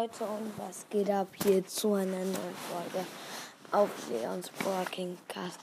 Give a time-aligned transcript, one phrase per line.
[0.00, 3.06] Leute und was geht ab hier zu einer neuen Folge
[3.70, 5.60] auf Leons Broadcast Cast.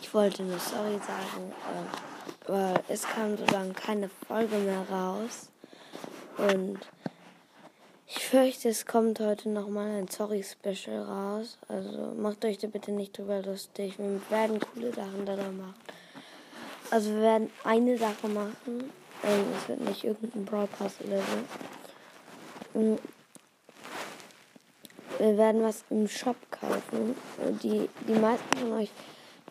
[0.00, 1.52] Ich wollte nur sorry sagen,
[2.48, 5.50] äh, weil es kam so lange keine Folge mehr raus
[6.38, 6.78] und
[8.06, 11.58] ich fürchte, es kommt heute nochmal ein Sorry-Special raus.
[11.68, 13.98] Also macht euch da bitte nicht drüber lustig.
[13.98, 15.74] Wir werden coole Sachen da machen.
[16.90, 18.90] Also wir werden eine Sache machen.
[19.22, 22.98] Ähm, es wird nicht irgendein Broadcast oder so.
[25.18, 27.16] Wir werden was im Shop kaufen.
[27.62, 28.90] Die, die meisten von euch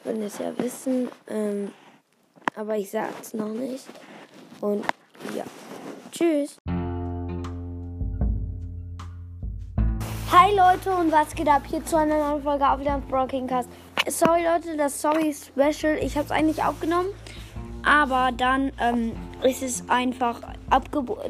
[0.04, 1.10] würden es ja wissen.
[1.28, 1.72] Ähm,
[2.56, 3.88] aber ich sag's noch nicht.
[4.62, 4.86] Und
[5.36, 5.44] ja.
[6.12, 6.58] Tschüss.
[10.32, 13.70] Hi Leute und was geht ab hier zu einer neuen Folge auf Leons Broadcast.
[14.08, 15.98] Sorry Leute, das Sorry Special.
[15.98, 17.10] Ich habe es eigentlich aufgenommen,
[17.84, 20.42] aber dann ähm, ist es einfach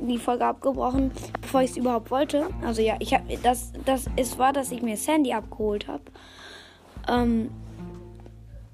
[0.02, 2.48] die Folge abgebrochen, bevor ich es überhaupt wollte.
[2.66, 6.03] Also ja, ich habe das das es war, dass ich mir Sandy abgeholt habe.
[7.08, 7.50] Ähm,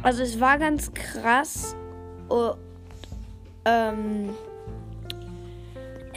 [0.03, 1.75] also es war ganz krass.
[2.29, 2.53] Oh,
[3.65, 4.29] ähm,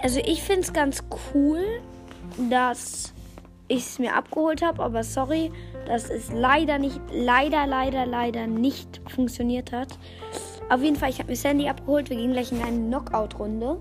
[0.03, 1.03] also ich finde es ganz
[1.35, 1.63] cool,
[2.51, 3.15] dass
[3.69, 5.51] ich es mir abgeholt habe, aber sorry,
[5.87, 9.99] dass es leider nicht, leider, leider, leider nicht funktioniert hat.
[10.71, 12.09] Auf jeden Fall, ich habe mir Sandy abgeholt.
[12.11, 13.79] Wir gehen gleich in eine Knockout-Runde.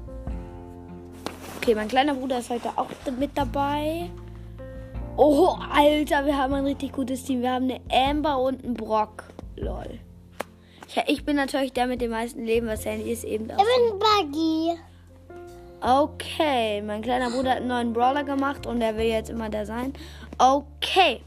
[1.63, 4.09] Okay, mein kleiner Bruder ist heute auch mit dabei.
[5.15, 7.41] Oh, Alter, wir haben ein richtig gutes Team.
[7.41, 9.23] Wir haben eine Amber und einen Brock.
[9.55, 9.97] Lol.
[10.89, 13.59] Ich, ich bin natürlich der mit dem meisten Leben, was Sandy ist eben auch.
[13.59, 14.77] Ich bin Buggy.
[15.79, 19.65] Okay, mein kleiner Bruder hat einen neuen Brawler gemacht und er will jetzt immer der
[19.65, 19.93] sein.
[20.39, 21.21] Okay.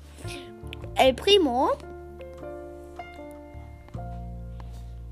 [0.96, 1.70] El Primo.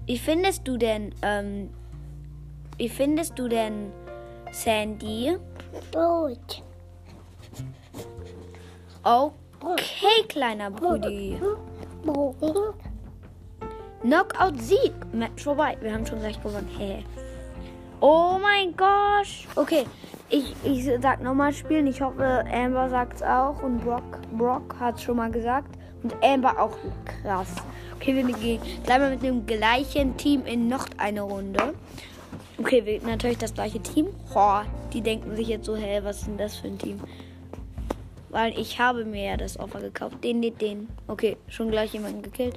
[0.05, 1.70] Wie findest du denn, ähm,
[2.77, 3.91] wie findest du denn
[4.55, 5.36] Sandy?
[5.92, 6.62] Gut.
[9.61, 11.41] Okay, kleiner Brudi.
[14.02, 14.92] Knockout Sieg.
[15.12, 15.77] Match vorbei.
[15.80, 16.70] Wir haben schon gleich gewonnen.
[16.79, 17.05] Hä?
[18.01, 19.27] Oh mein Gott.
[19.56, 19.86] Okay,
[20.30, 21.89] ich, ich sag nochmal spielen.
[21.89, 23.61] Ich hoffe, Amber sagt's auch.
[23.61, 25.77] Und Brock, Brock hat's schon mal gesagt.
[26.05, 27.52] Und Amber auch krass.
[27.96, 31.74] Okay, wir gehen gleich mal mit dem gleichen Team in noch eine Runde.
[32.64, 34.07] Okay, wir natürlich das gleiche Team.
[34.35, 36.98] Oh, die denken sich jetzt so, hä, was ist denn das für ein Team?
[38.30, 40.25] Weil ich habe mir ja das Offer gekauft.
[40.25, 40.89] Den, den, den.
[41.07, 42.55] Okay, schon gleich jemanden gekillt.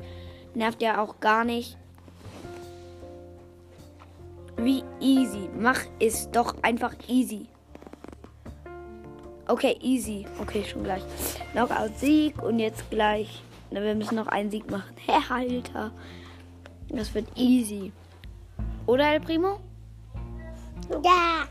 [0.53, 1.75] Nervt ja auch gar nicht.
[4.56, 5.50] Wie easy.
[5.59, 7.47] Mach es doch einfach easy.
[9.50, 10.25] Okay, easy.
[10.41, 11.03] Okay, schon gleich.
[11.51, 13.44] Knockout Sieg und jetzt gleich.
[13.72, 14.96] Na, wir müssen noch einen Sieg machen.
[15.06, 15.91] Hä, Alter.
[16.88, 17.91] Das wird easy.
[18.85, 19.59] Oder, El Primo?
[21.03, 21.45] Ja.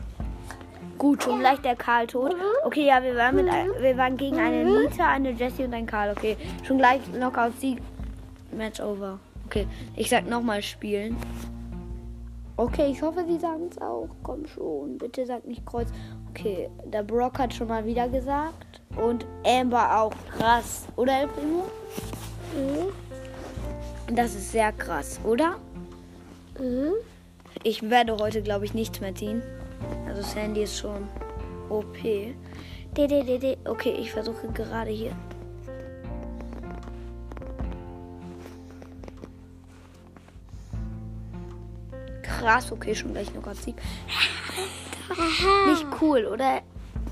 [0.97, 2.35] Gut, schon gleich der Karl tot.
[2.63, 6.11] Okay, ja, wir waren, mit, wir waren gegen eine Nita, eine Jessie und einen Karl.
[6.11, 7.81] Okay, schon gleich Knockout Sieg.
[8.51, 9.19] Match over.
[9.45, 11.15] Okay, ich sag nochmal spielen.
[12.55, 14.09] Okay, ich hoffe, sie sagen es auch.
[14.23, 15.89] Komm schon, bitte sag nicht Kreuz.
[16.31, 18.81] Okay, der Brock hat schon mal wieder gesagt.
[18.95, 20.13] Und Amber auch.
[20.35, 20.87] Krass.
[20.95, 21.65] Oder, El Primo?
[22.55, 24.15] Mhm.
[24.15, 25.57] Das ist sehr krass, oder?
[26.59, 26.93] Mhm.
[27.63, 29.41] Ich werde heute, glaube ich, nichts mehr ziehen.
[30.07, 31.07] Also Sandy ist schon
[31.69, 31.97] OP.
[33.65, 35.15] Okay, ich versuche gerade hier.
[42.21, 43.75] Krass, okay, schon gleich noch Sieg.
[45.67, 46.61] Nicht cool, oder?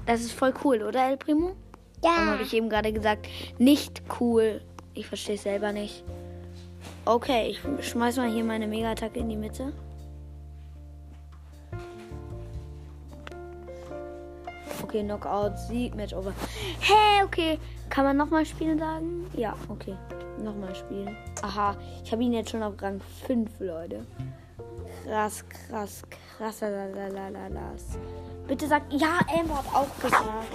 [0.06, 1.56] Das ist voll cool, oder, El Primo?
[2.04, 2.26] Ja.
[2.32, 3.28] habe ich eben gerade gesagt?
[3.58, 4.62] Nicht cool.
[4.94, 6.04] Ich verstehe es selber nicht.
[7.06, 9.74] Okay, ich schmeiß mal hier meine Mega-Attacke in die Mitte.
[14.96, 16.34] Okay, Knockout, Sieg, Match over.
[16.80, 17.60] Hä, hey, okay.
[17.90, 19.30] Kann man nochmal spielen sagen?
[19.36, 19.94] Ja, okay.
[20.42, 21.18] Nochmal spielen.
[21.42, 24.06] Aha, ich habe ihn jetzt schon auf Rang 5, Leute.
[25.04, 26.02] Krass, krass,
[26.38, 26.62] krass.
[26.62, 28.00] Lalalalas.
[28.48, 30.48] Bitte sagt, ja, Amber hat auch gesagt.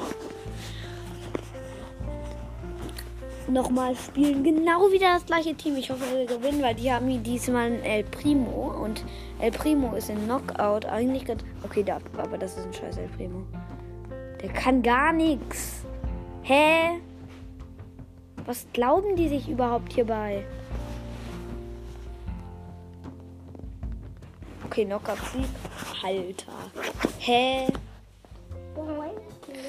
[3.46, 4.42] Nochmal spielen.
[4.42, 5.76] Genau wieder das gleiche Team.
[5.76, 8.72] Ich hoffe, wir gewinnen, weil die haben hier diesmal einen El Primo.
[8.82, 9.04] Und
[9.38, 10.86] El Primo ist in Knockout.
[10.86, 11.44] Eigentlich ganz.
[11.62, 13.44] Okay, da, aber das ist ein scheiß El Primo.
[14.42, 15.84] Der kann gar nichts.
[16.42, 17.00] Hä?
[18.46, 20.44] Was glauben die sich überhaupt hierbei?
[24.64, 25.48] Okay, Knockout Sieg.
[26.02, 26.52] Alter.
[27.18, 27.66] Hä?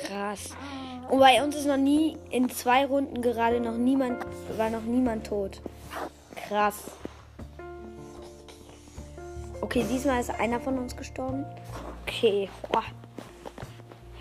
[0.07, 0.51] Krass.
[1.09, 4.25] Und bei uns ist noch nie in zwei Runden gerade noch niemand,
[4.57, 5.61] war noch niemand tot.
[6.47, 6.91] Krass.
[9.61, 11.45] Okay, diesmal ist einer von uns gestorben.
[12.05, 12.49] Okay.
[12.71, 12.83] Boah.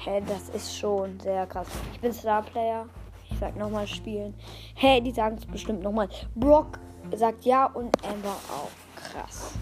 [0.03, 1.69] Hä, das ist schon sehr krass.
[1.93, 2.87] Ich bin Starplayer.
[3.31, 4.35] Ich sag nochmal spielen.
[4.75, 6.09] Hä, die sagen es bestimmt nochmal.
[6.35, 6.79] Brock
[7.15, 8.71] sagt ja und Amber auch.
[8.97, 9.53] Krass.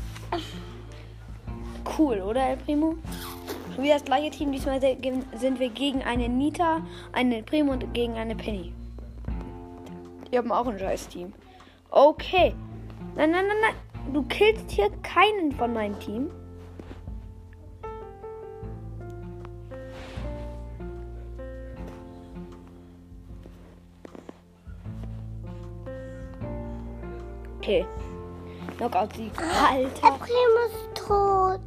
[1.99, 2.95] Cool, oder, El Primo?
[3.75, 4.53] Schon wieder das gleiche Team.
[4.53, 6.83] Diesmal sind wir gegen eine Nita,
[7.13, 8.73] eine Primo und gegen eine Penny.
[10.31, 11.33] Die haben auch ein scheiß Team.
[11.91, 12.55] Okay.
[13.17, 14.13] Nein, nein, nein, nein.
[14.13, 16.31] Du killst hier keinen von meinem Team.
[27.69, 27.85] Okay.
[28.79, 29.31] Knockout-Sieg.
[29.39, 30.01] Alter.
[30.01, 31.61] Der Primo ist tot.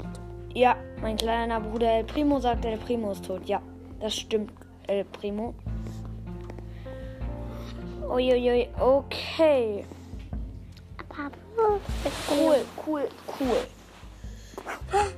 [0.56, 3.48] Ja, mein kleiner Bruder El Primo sagt, El Primo ist tot.
[3.48, 3.62] Ja,
[4.00, 4.52] das stimmt,
[4.88, 5.54] El Primo.
[8.10, 9.86] Uiuiui, okay.
[12.28, 13.08] Cool, cool,
[13.40, 15.12] cool.